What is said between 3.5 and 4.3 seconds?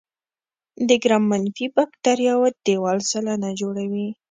جوړوي.